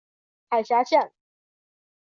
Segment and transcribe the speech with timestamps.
[0.49, 1.13] 海峡线。